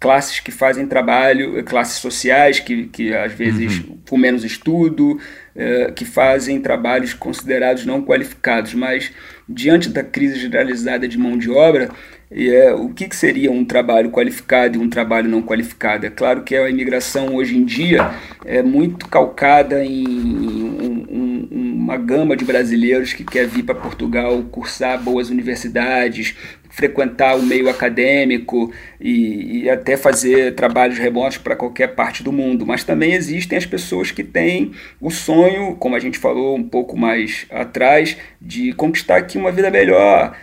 classes 0.00 0.41
que 0.41 0.50
fazem 0.50 0.88
trabalho, 0.88 1.62
classes 1.62 1.99
sociais 1.99 2.59
que, 2.59 2.88
que 2.88 3.15
às 3.15 3.33
vezes 3.33 3.79
uhum. 3.79 3.97
com 4.09 4.19
menos 4.19 4.45
estudo, 4.45 5.21
é, 5.55 5.93
que 5.93 6.05
fazem 6.05 6.61
trabalhos 6.61 7.15
considerados 7.15 7.87
não 7.87 8.03
qualificados, 8.03 8.75
mas 8.75 9.12
diante 9.49 9.88
da 9.88 10.03
crise 10.03 10.41
generalizada 10.41 11.07
de 11.07 11.17
mão 11.17 11.38
de 11.38 11.49
obra, 11.49 11.91
é, 12.31 12.73
o 12.75 12.88
que, 12.88 13.09
que, 13.09 13.15
seria 13.15 13.53
um 13.53 13.65
trabalho 13.65 14.11
qualificado 14.11 14.76
e 14.76 14.81
um 14.81 14.91
trabalho 14.91 15.29
não 15.29 15.43
qualificado? 15.43 16.05
É 16.05 16.11
claro 16.11 16.43
que 16.43 16.57
a 16.57 16.69
imigração 16.69 17.37
hoje 17.37 17.57
em 17.57 17.65
dia 17.65 18.11
é 18.45 18.62
muito 18.62 19.09
calcada 19.09 19.85
em, 19.85 20.05
em 20.05 20.86
uma 21.87 21.97
gama 21.97 22.37
de 22.37 22.45
brasileiros 22.45 23.12
que 23.12 23.23
quer 23.23 23.47
vir 23.47 23.62
para 23.62 23.76
Portugal 23.76 24.43
cursar 24.50 25.00
boas 25.00 25.31
universidades, 25.31 26.35
frequentar 26.69 27.37
o 27.37 27.43
meio 27.43 27.71
acadêmico 27.71 28.73
e, 29.00 29.62
e 29.62 29.71
até 29.71 29.97
fazer 29.97 30.57
trabalhos 30.57 30.99
remotos 30.99 31.38
para 31.38 31.55
qualquer 31.55 31.95
parte 31.95 32.25
do 32.25 32.33
mundo. 32.33 32.66
Mas 32.66 32.83
também 32.83 33.12
existem 33.12 33.57
as 33.57 33.64
pessoas 33.64 34.11
que 34.11 34.25
têm 34.25 34.73
o 35.00 35.12
sonho, 35.12 35.76
como 35.76 35.95
a 35.95 36.00
gente 36.00 36.19
falou 36.19 36.57
um 36.57 36.64
pouco 36.64 36.97
mais 36.97 37.47
atrás, 37.50 38.16
de 38.43 38.73
conquistar 38.73 39.19
aqui 39.19 39.38
uma 39.38 39.52
vida 39.52 39.71
melhor 39.71 40.37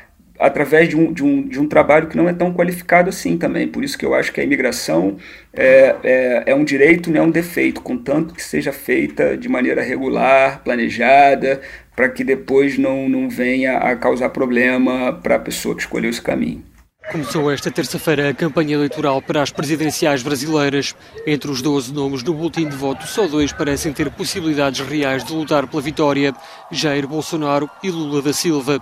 através 0.43 0.89
de 0.89 0.97
um, 0.97 1.13
de, 1.13 1.23
um, 1.23 1.47
de 1.47 1.57
um 1.57 1.65
trabalho 1.69 2.07
que 2.07 2.17
não 2.17 2.27
é 2.27 2.33
tão 2.33 2.53
qualificado 2.53 3.09
assim 3.09 3.37
também. 3.37 3.65
Por 3.65 3.81
isso 3.81 3.97
que 3.97 4.05
eu 4.05 4.13
acho 4.13 4.29
que 4.33 4.41
a 4.41 4.43
imigração 4.43 5.15
é, 5.53 5.95
é, 6.03 6.43
é 6.47 6.55
um 6.55 6.65
direito, 6.65 7.09
não 7.09 7.21
é 7.21 7.23
um 7.23 7.31
defeito, 7.31 7.79
contanto 7.79 8.33
que 8.33 8.43
seja 8.43 8.73
feita 8.73 9.37
de 9.37 9.47
maneira 9.47 9.81
regular, 9.81 10.61
planejada, 10.61 11.61
para 11.95 12.09
que 12.09 12.25
depois 12.25 12.77
não, 12.77 13.07
não 13.07 13.29
venha 13.29 13.77
a 13.77 13.95
causar 13.95 14.29
problema 14.31 15.13
para 15.13 15.35
a 15.35 15.39
pessoa 15.39 15.75
que 15.75 15.81
escolheu 15.81 16.09
esse 16.09 16.21
caminho. 16.21 16.61
Começou 17.09 17.49
esta 17.49 17.71
terça-feira 17.71 18.29
a 18.29 18.33
campanha 18.33 18.75
eleitoral 18.75 19.21
para 19.21 19.41
as 19.41 19.51
presidenciais 19.51 20.23
brasileiras. 20.23 20.93
Entre 21.25 21.49
os 21.49 21.61
12 21.61 21.93
nomes 21.93 22.23
do 22.23 22.33
boletim 22.33 22.67
de 22.67 22.75
voto, 22.75 23.05
só 23.07 23.27
dois 23.27 23.53
parecem 23.53 23.93
ter 23.93 24.09
possibilidades 24.09 24.81
reais 24.81 25.23
de 25.23 25.31
lutar 25.33 25.67
pela 25.67 25.81
vitória: 25.81 26.33
Jair 26.71 27.07
Bolsonaro 27.07 27.69
e 27.81 27.89
Lula 27.91 28.21
da 28.21 28.33
Silva. 28.33 28.81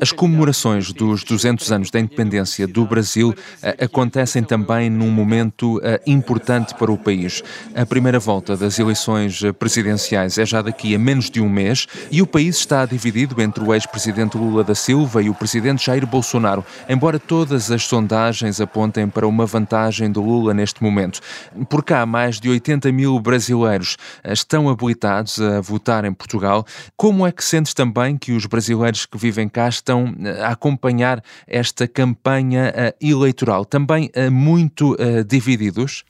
As 0.00 0.10
comemorações 0.10 0.90
dos 0.90 1.22
200 1.22 1.70
anos 1.70 1.90
da 1.90 2.00
independência 2.00 2.66
do 2.66 2.86
Brasil 2.86 3.34
eh, 3.62 3.84
acontecem 3.84 4.42
também 4.42 4.88
num 4.88 5.10
momento 5.10 5.78
eh, 5.84 6.00
importante 6.06 6.74
para 6.74 6.90
o 6.90 6.96
país. 6.96 7.42
A 7.74 7.84
primeira 7.84 8.18
volta 8.18 8.56
das 8.56 8.78
eleições 8.78 9.44
eh, 9.44 9.52
presidenciais 9.52 10.38
é 10.38 10.46
já 10.46 10.62
daqui 10.62 10.94
a 10.94 10.98
menos 10.98 11.28
de 11.28 11.42
um 11.42 11.48
mês 11.48 11.86
e 12.10 12.22
o 12.22 12.26
país 12.26 12.56
está 12.56 12.86
dividido 12.86 13.40
entre 13.42 13.62
o 13.62 13.74
ex-presidente 13.74 14.38
Lula 14.38 14.64
da 14.64 14.74
Silva 14.74 15.22
e 15.22 15.28
o 15.28 15.34
presidente 15.34 15.84
Jair 15.84 16.06
Bolsonaro, 16.06 16.64
embora 16.88 17.18
todas 17.18 17.70
as 17.70 17.84
sondagens 17.84 18.62
apontem 18.62 19.06
para 19.10 19.28
uma 19.28 19.44
vantagem 19.44 20.10
do 20.10 20.22
Lula 20.22 20.54
neste 20.54 20.82
momento. 20.82 21.20
Por 21.68 21.84
cá, 21.84 22.06
mais 22.06 22.40
de 22.40 22.48
80 22.48 22.90
mil 22.92 23.20
brasileiros 23.20 23.98
estão 24.24 24.70
habilitados 24.70 25.38
a 25.38 25.60
votar 25.60 26.06
em 26.06 26.14
Portugal. 26.14 26.64
Como 26.96 27.26
é 27.26 27.30
que 27.30 27.44
sentes 27.44 27.74
também 27.74 28.16
que 28.16 28.32
os 28.32 28.46
brasileiros 28.46 29.04
que 29.04 29.18
vivem 29.18 29.50
cá 29.50 29.68
estão 29.82 30.14
eh, 30.24 30.40
a 30.40 30.48
acompanhar 30.48 31.22
esta 31.46 31.86
campanha 31.86 32.72
eh, 32.74 32.94
eleitoral, 33.00 33.64
também 33.64 34.10
eh, 34.14 34.30
muito 34.30 34.96
divididos? 35.26 36.04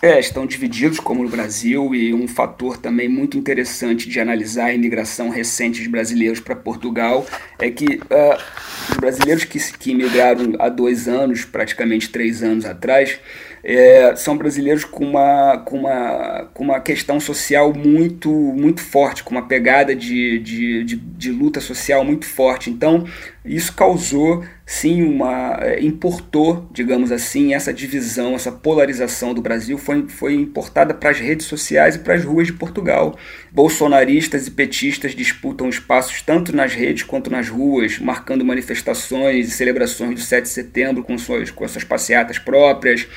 É, 0.00 0.20
estão 0.20 0.46
divididos, 0.46 1.00
como 1.00 1.24
no 1.24 1.28
Brasil, 1.28 1.92
e 1.92 2.14
um 2.14 2.28
fator 2.28 2.76
também 2.76 3.08
muito 3.08 3.36
interessante 3.36 4.08
de 4.08 4.20
analisar 4.20 4.66
a 4.66 4.72
imigração 4.72 5.28
recente 5.28 5.82
de 5.82 5.88
brasileiros 5.88 6.38
para 6.38 6.54
Portugal 6.54 7.26
é 7.58 7.68
que 7.68 7.96
uh, 7.96 8.38
os 8.90 8.96
brasileiros 8.96 9.42
que, 9.42 9.58
que 9.76 9.90
imigraram 9.90 10.54
há 10.60 10.68
dois 10.68 11.08
anos, 11.08 11.44
praticamente 11.44 12.10
três 12.10 12.44
anos 12.44 12.64
atrás, 12.64 13.18
é, 13.70 14.16
são 14.16 14.34
brasileiros 14.34 14.82
com 14.82 15.04
uma, 15.04 15.58
com, 15.58 15.80
uma, 15.80 16.48
com 16.54 16.64
uma 16.64 16.80
questão 16.80 17.20
social 17.20 17.74
muito, 17.74 18.30
muito 18.30 18.80
forte, 18.80 19.22
com 19.22 19.32
uma 19.32 19.46
pegada 19.46 19.94
de, 19.94 20.38
de, 20.38 20.84
de, 20.84 20.96
de 20.96 21.30
luta 21.30 21.60
social 21.60 22.02
muito 22.02 22.24
forte. 22.24 22.70
Então, 22.70 23.04
isso 23.48 23.72
causou, 23.74 24.44
sim, 24.66 25.02
uma. 25.02 25.58
É, 25.62 25.82
importou, 25.82 26.68
digamos 26.70 27.10
assim, 27.10 27.54
essa 27.54 27.72
divisão, 27.72 28.34
essa 28.34 28.52
polarização 28.52 29.32
do 29.32 29.40
Brasil 29.40 29.78
foi, 29.78 30.06
foi 30.06 30.34
importada 30.34 30.92
para 30.92 31.10
as 31.10 31.18
redes 31.18 31.46
sociais 31.46 31.94
e 31.94 32.00
para 32.00 32.14
as 32.14 32.24
ruas 32.24 32.46
de 32.46 32.52
Portugal. 32.52 33.16
Bolsonaristas 33.50 34.46
e 34.46 34.50
petistas 34.50 35.14
disputam 35.14 35.68
espaços 35.68 36.20
tanto 36.20 36.54
nas 36.54 36.74
redes 36.74 37.04
quanto 37.04 37.30
nas 37.30 37.48
ruas, 37.48 37.98
marcando 37.98 38.44
manifestações 38.44 39.48
e 39.48 39.50
celebrações 39.50 40.14
do 40.14 40.20
7 40.20 40.44
de 40.44 40.50
setembro 40.50 41.02
com 41.02 41.16
suas, 41.16 41.50
com 41.50 41.66
suas 41.66 41.84
passeatas 41.84 42.38
próprias, 42.38 43.08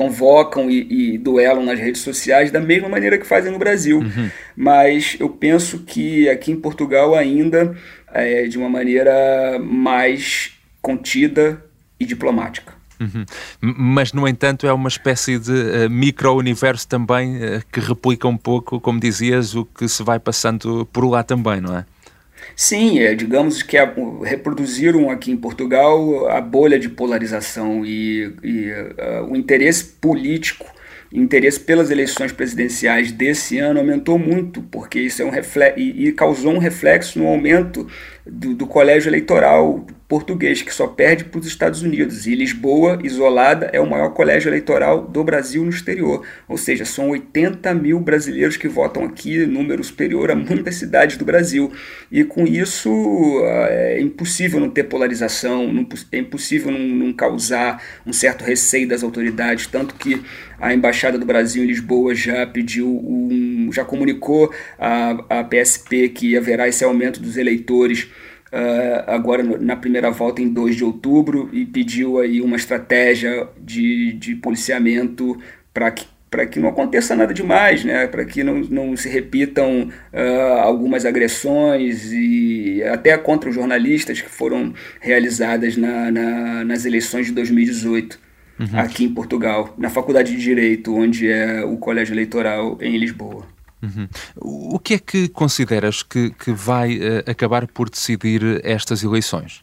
convocam 0.00 0.70
e, 0.70 1.14
e 1.14 1.18
duelam 1.18 1.62
nas 1.62 1.78
redes 1.78 2.00
sociais 2.00 2.50
da 2.50 2.58
mesma 2.58 2.88
maneira 2.88 3.18
que 3.18 3.26
fazem 3.26 3.52
no 3.52 3.58
Brasil. 3.58 3.98
Uhum. 3.98 4.30
Mas 4.56 5.14
eu 5.20 5.28
penso 5.28 5.80
que 5.80 6.26
aqui 6.26 6.52
em 6.52 6.56
Portugal 6.56 7.14
ainda 7.14 7.76
é, 8.10 8.46
de 8.46 8.56
uma 8.56 8.70
maneira 8.70 9.58
mais 9.58 10.52
contida 10.80 11.62
e 11.98 12.06
diplomática. 12.06 12.72
Uhum. 12.98 13.26
Mas, 13.60 14.14
no 14.14 14.26
entanto, 14.26 14.66
é 14.66 14.72
uma 14.72 14.88
espécie 14.88 15.38
de 15.38 15.52
uh, 15.52 15.90
micro-universo 15.90 16.88
também 16.88 17.36
uh, 17.36 17.62
que 17.70 17.80
replica 17.80 18.26
um 18.26 18.38
pouco, 18.38 18.80
como 18.80 18.98
dizias, 18.98 19.54
o 19.54 19.66
que 19.66 19.86
se 19.86 20.02
vai 20.02 20.18
passando 20.18 20.86
por 20.86 21.04
lá 21.04 21.22
também, 21.22 21.60
não 21.60 21.76
é? 21.76 21.84
Sim, 22.56 23.00
é, 23.00 23.14
digamos 23.14 23.62
que 23.62 23.76
a, 23.76 23.92
reproduziram 24.24 25.10
aqui 25.10 25.30
em 25.30 25.36
Portugal 25.36 26.28
a 26.28 26.40
bolha 26.40 26.78
de 26.78 26.88
polarização 26.88 27.84
e, 27.84 28.32
e 28.42 28.70
uh, 28.70 29.30
o 29.30 29.36
interesse 29.36 29.84
político 29.84 30.66
o 31.12 31.18
interesse 31.18 31.58
pelas 31.58 31.90
eleições 31.90 32.30
presidenciais 32.30 33.10
desse 33.10 33.58
ano 33.58 33.80
aumentou 33.80 34.16
muito, 34.16 34.62
porque 34.62 35.00
isso 35.00 35.20
é 35.20 35.24
um 35.24 35.30
reflexo, 35.30 35.78
e, 35.78 36.06
e 36.06 36.12
causou 36.12 36.52
um 36.52 36.58
reflexo 36.58 37.18
no 37.18 37.26
aumento 37.26 37.88
do, 38.26 38.54
do 38.54 38.66
colégio 38.66 39.08
eleitoral 39.08 39.84
português, 40.10 40.60
que 40.60 40.74
só 40.74 40.88
perde 40.88 41.24
para 41.24 41.38
os 41.38 41.46
Estados 41.46 41.82
Unidos. 41.82 42.26
E 42.26 42.34
Lisboa, 42.34 42.98
isolada, 43.04 43.70
é 43.72 43.80
o 43.80 43.88
maior 43.88 44.10
colégio 44.10 44.48
eleitoral 44.48 45.06
do 45.06 45.22
Brasil 45.22 45.62
no 45.62 45.70
exterior. 45.70 46.26
Ou 46.48 46.58
seja, 46.58 46.84
são 46.84 47.10
80 47.10 47.72
mil 47.74 48.00
brasileiros 48.00 48.56
que 48.56 48.66
votam 48.66 49.04
aqui, 49.04 49.46
número 49.46 49.84
superior 49.84 50.32
a 50.32 50.34
muitas 50.34 50.74
cidades 50.74 51.16
do 51.16 51.24
Brasil. 51.24 51.72
E 52.10 52.24
com 52.24 52.44
isso 52.44 52.90
ah, 53.44 53.68
é 53.70 54.00
impossível 54.00 54.58
não 54.58 54.68
ter 54.68 54.84
polarização, 54.84 55.86
é 56.10 56.18
impossível 56.18 56.72
não, 56.72 56.80
não 56.80 57.12
causar 57.12 57.80
um 58.04 58.12
certo 58.12 58.42
receio 58.42 58.88
das 58.88 59.04
autoridades, 59.04 59.68
tanto 59.68 59.94
que 59.94 60.20
a 60.60 60.74
Embaixada 60.74 61.16
do 61.18 61.24
Brasil 61.24 61.64
em 61.64 61.66
Lisboa 61.66 62.14
já 62.14 62.46
pediu 62.46 62.86
um, 62.86 63.59
já 63.72 63.84
comunicou 63.84 64.52
a, 64.78 65.40
a 65.40 65.44
PSP 65.44 66.08
que 66.08 66.36
haverá 66.36 66.68
esse 66.68 66.84
aumento 66.84 67.20
dos 67.20 67.36
eleitores 67.36 68.10
uh, 68.52 69.04
agora 69.06 69.42
na 69.42 69.76
primeira 69.76 70.10
volta 70.10 70.42
em 70.42 70.48
2 70.48 70.76
de 70.76 70.84
outubro 70.84 71.48
e 71.52 71.64
pediu 71.64 72.18
aí 72.18 72.40
uma 72.40 72.56
estratégia 72.56 73.48
de, 73.58 74.12
de 74.14 74.34
policiamento 74.36 75.38
para 75.72 75.90
que 75.90 76.06
para 76.30 76.46
que 76.46 76.60
não 76.60 76.68
aconteça 76.68 77.16
nada 77.16 77.34
demais, 77.34 77.84
né? 77.84 78.06
para 78.06 78.24
que 78.24 78.44
não, 78.44 78.60
não 78.60 78.96
se 78.96 79.08
repitam 79.08 79.90
uh, 80.12 80.60
algumas 80.60 81.04
agressões 81.04 82.12
e 82.12 82.80
até 82.84 83.18
contra 83.18 83.48
os 83.48 83.54
jornalistas 83.56 84.22
que 84.22 84.30
foram 84.30 84.72
realizadas 85.00 85.76
na, 85.76 86.08
na, 86.08 86.64
nas 86.64 86.84
eleições 86.84 87.26
de 87.26 87.32
2018 87.32 88.20
uhum. 88.60 88.78
aqui 88.78 89.04
em 89.04 89.12
Portugal, 89.12 89.74
na 89.76 89.90
Faculdade 89.90 90.36
de 90.36 90.40
Direito, 90.40 90.94
onde 90.94 91.28
é 91.28 91.64
o 91.64 91.76
colégio 91.76 92.14
eleitoral 92.14 92.78
em 92.80 92.96
Lisboa. 92.96 93.44
Uhum. 93.82 94.08
O 94.36 94.78
que 94.78 94.94
é 94.94 94.98
que 94.98 95.28
consideras 95.28 96.02
que, 96.02 96.30
que 96.30 96.52
vai 96.52 96.96
uh, 96.96 97.30
acabar 97.30 97.66
por 97.66 97.88
decidir 97.88 98.60
estas 98.62 99.02
eleições? 99.02 99.62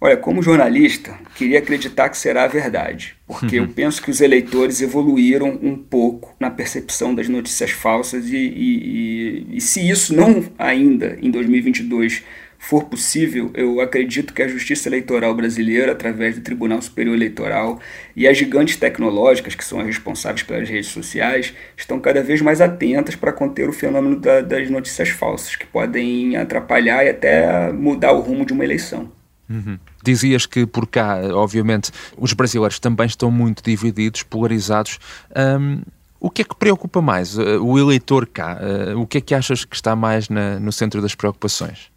Olha, 0.00 0.18
como 0.18 0.42
jornalista, 0.42 1.18
queria 1.34 1.60
acreditar 1.60 2.10
que 2.10 2.18
será 2.18 2.44
a 2.44 2.46
verdade, 2.46 3.16
porque 3.26 3.58
uhum. 3.58 3.64
eu 3.64 3.68
penso 3.70 4.02
que 4.02 4.10
os 4.10 4.20
eleitores 4.20 4.82
evoluíram 4.82 5.58
um 5.62 5.76
pouco 5.76 6.36
na 6.38 6.50
percepção 6.50 7.14
das 7.14 7.26
notícias 7.26 7.70
falsas 7.70 8.26
e, 8.26 8.36
e, 8.36 9.46
e, 9.48 9.56
e 9.56 9.60
se 9.62 9.88
isso 9.88 10.14
não 10.14 10.44
ainda 10.58 11.16
em 11.22 11.30
2022 11.30 12.22
for 12.64 12.84
possível, 12.84 13.50
eu 13.54 13.80
acredito 13.80 14.32
que 14.32 14.42
a 14.42 14.48
Justiça 14.48 14.88
Eleitoral 14.88 15.34
brasileira, 15.34 15.92
através 15.92 16.34
do 16.34 16.40
Tribunal 16.40 16.80
Superior 16.80 17.14
Eleitoral 17.14 17.78
e 18.16 18.26
as 18.26 18.38
gigantes 18.38 18.76
tecnológicas, 18.76 19.54
que 19.54 19.64
são 19.64 19.80
as 19.80 19.86
responsáveis 19.86 20.42
pelas 20.42 20.68
redes 20.68 20.88
sociais, 20.88 21.54
estão 21.76 22.00
cada 22.00 22.22
vez 22.22 22.40
mais 22.40 22.62
atentas 22.62 23.14
para 23.14 23.32
conter 23.32 23.68
o 23.68 23.72
fenômeno 23.72 24.16
da, 24.16 24.40
das 24.40 24.70
notícias 24.70 25.10
falsas, 25.10 25.56
que 25.56 25.66
podem 25.66 26.36
atrapalhar 26.36 27.04
e 27.04 27.10
até 27.10 27.70
mudar 27.70 28.12
o 28.12 28.20
rumo 28.20 28.46
de 28.46 28.54
uma 28.54 28.64
eleição. 28.64 29.12
Uhum. 29.48 29.78
Dizias 30.02 30.46
que 30.46 30.64
por 30.64 30.86
cá, 30.86 31.20
obviamente, 31.34 31.90
os 32.16 32.32
brasileiros 32.32 32.78
também 32.78 33.06
estão 33.06 33.30
muito 33.30 33.62
divididos, 33.62 34.22
polarizados. 34.22 34.98
Um, 35.36 35.82
o 36.18 36.30
que 36.30 36.40
é 36.40 36.44
que 36.46 36.56
preocupa 36.56 37.02
mais 37.02 37.36
uh, 37.36 37.62
o 37.62 37.78
eleitor 37.78 38.26
cá? 38.26 38.58
Uh, 38.58 38.98
o 38.98 39.06
que 39.06 39.18
é 39.18 39.20
que 39.20 39.34
achas 39.34 39.66
que 39.66 39.76
está 39.76 39.94
mais 39.94 40.30
na, 40.30 40.58
no 40.58 40.72
centro 40.72 41.02
das 41.02 41.14
preocupações? 41.14 41.92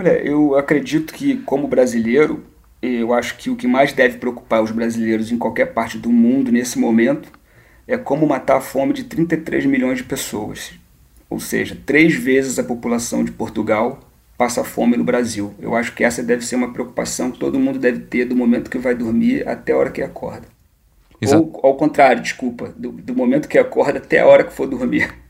Olha, 0.00 0.18
eu 0.26 0.56
acredito 0.56 1.12
que, 1.12 1.36
como 1.42 1.68
brasileiro, 1.68 2.42
eu 2.80 3.12
acho 3.12 3.36
que 3.36 3.50
o 3.50 3.54
que 3.54 3.66
mais 3.66 3.92
deve 3.92 4.16
preocupar 4.16 4.62
os 4.62 4.70
brasileiros 4.70 5.30
em 5.30 5.36
qualquer 5.36 5.74
parte 5.74 5.98
do 5.98 6.08
mundo 6.08 6.50
nesse 6.50 6.78
momento 6.78 7.30
é 7.86 7.98
como 7.98 8.26
matar 8.26 8.56
a 8.56 8.60
fome 8.62 8.94
de 8.94 9.04
33 9.04 9.66
milhões 9.66 9.98
de 9.98 10.04
pessoas. 10.04 10.72
Ou 11.28 11.38
seja, 11.38 11.76
três 11.84 12.14
vezes 12.14 12.58
a 12.58 12.64
população 12.64 13.22
de 13.22 13.30
Portugal 13.30 14.00
passa 14.38 14.64
fome 14.64 14.96
no 14.96 15.04
Brasil. 15.04 15.52
Eu 15.60 15.76
acho 15.76 15.94
que 15.94 16.02
essa 16.02 16.22
deve 16.22 16.46
ser 16.46 16.56
uma 16.56 16.72
preocupação 16.72 17.30
que 17.30 17.38
todo 17.38 17.60
mundo 17.60 17.78
deve 17.78 17.98
ter 17.98 18.24
do 18.24 18.34
momento 18.34 18.70
que 18.70 18.78
vai 18.78 18.94
dormir 18.94 19.46
até 19.46 19.74
a 19.74 19.76
hora 19.76 19.90
que 19.90 20.00
acorda. 20.00 20.48
Exato. 21.20 21.42
Ou 21.52 21.60
ao 21.62 21.76
contrário, 21.76 22.22
desculpa, 22.22 22.72
do, 22.74 22.90
do 22.90 23.14
momento 23.14 23.46
que 23.46 23.58
acorda 23.58 23.98
até 23.98 24.20
a 24.20 24.26
hora 24.26 24.44
que 24.44 24.52
for 24.54 24.66
dormir. 24.66 25.12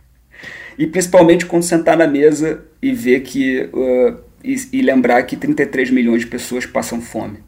E 0.79 0.87
principalmente 0.87 1.45
quando 1.45 1.63
sentar 1.63 1.95
na 1.95 2.07
mesa 2.07 2.65
e 2.81 2.91
ver 2.95 3.21
que 3.21 3.69
uh, 3.75 4.30
e, 4.43 4.57
e 4.73 4.83
lembrar 4.83 5.23
que 5.25 5.37
33 5.37 5.91
milhões 5.91 6.23
de 6.23 6.27
pessoas 6.27 6.67
passam 6.67 7.01
fome. 7.01 7.39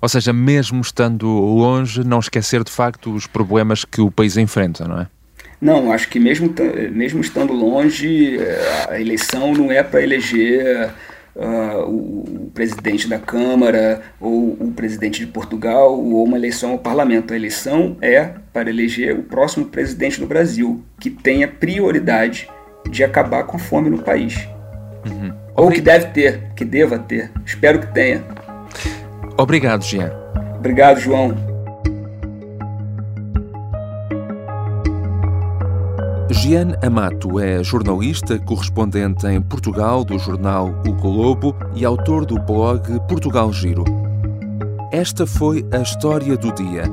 Ou 0.00 0.08
seja, 0.08 0.32
mesmo 0.32 0.80
estando 0.80 1.26
longe, 1.26 2.04
não 2.04 2.18
esquecer 2.18 2.62
de 2.62 2.70
facto 2.70 3.12
os 3.12 3.26
problemas 3.26 3.84
que 3.84 4.00
o 4.00 4.10
país 4.10 4.36
enfrenta, 4.36 4.86
não 4.86 5.00
é? 5.00 5.06
Não, 5.60 5.90
acho 5.90 6.08
que 6.08 6.20
mesmo, 6.20 6.54
mesmo 6.92 7.20
estando 7.20 7.52
longe, 7.52 8.36
eh, 8.38 8.86
a 8.90 9.00
eleição 9.00 9.54
não 9.54 9.72
é 9.72 9.82
para 9.82 10.02
eleger 10.02 10.90
uh, 11.34 11.88
o, 11.88 12.44
o, 12.44 12.50
presidente 12.52 13.08
da 13.08 13.18
Câmara 13.18 14.02
ou 14.20 14.52
o 14.52 14.72
presidente 14.76 15.20
de 15.20 15.26
Portugal 15.26 15.98
ou 15.98 16.24
uma 16.24 16.36
eleição 16.36 16.72
ao 16.72 16.78
parlamento. 16.78 17.32
A 17.32 17.36
eleição 17.36 17.96
é 18.02 18.32
para 18.52 18.68
eleger 18.68 19.18
o 19.18 19.22
próximo 19.22 19.64
presidente 19.64 20.20
do 20.20 20.26
Brasil, 20.26 20.84
que 21.00 21.08
tenha 21.08 21.48
prioridade 21.48 22.48
de 22.90 23.02
acabar 23.02 23.44
com 23.44 23.56
a 23.56 23.60
fome 23.60 23.88
no 23.88 24.02
país. 24.02 24.46
Uhum. 25.06 25.45
Ou 25.56 25.70
que 25.70 25.80
deve 25.80 26.06
ter, 26.08 26.52
que 26.54 26.64
deva 26.64 26.98
ter. 26.98 27.30
Espero 27.44 27.80
que 27.80 27.86
tenha. 27.94 28.22
Obrigado, 29.38 29.82
Jean. 29.82 30.12
Obrigado, 30.58 31.00
João. 31.00 31.34
Jean 36.30 36.76
Amato 36.82 37.40
é 37.40 37.62
jornalista, 37.64 38.38
correspondente 38.38 39.26
em 39.26 39.40
Portugal 39.40 40.04
do 40.04 40.18
jornal 40.18 40.68
O 40.86 40.92
Globo 40.92 41.56
e 41.74 41.84
autor 41.84 42.26
do 42.26 42.38
blog 42.38 42.82
Portugal 43.08 43.52
Giro. 43.52 43.84
Esta 44.92 45.26
foi 45.26 45.66
a 45.72 45.78
história 45.78 46.36
do 46.36 46.52
dia. 46.52 46.84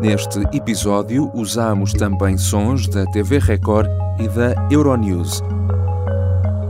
Neste 0.00 0.40
episódio 0.56 1.30
usamos 1.34 1.92
também 1.92 2.36
sons 2.36 2.86
da 2.86 3.04
TV 3.06 3.38
Record 3.38 3.88
e 4.20 4.28
da 4.28 4.54
Euronews. 4.70 5.42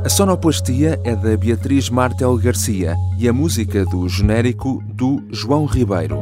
A 0.07 0.09
sonoplastia 0.09 1.01
é 1.03 1.17
da 1.17 1.37
Beatriz 1.37 1.91
Martel 1.91 2.37
Garcia 2.37 2.95
e 3.19 3.29
a 3.29 3.33
música 3.33 3.85
do 3.85 4.09
genérico 4.09 4.81
do 4.87 5.21
João 5.33 5.65
Ribeiro. 5.65 6.21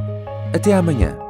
Até 0.55 0.73
amanhã. 0.73 1.24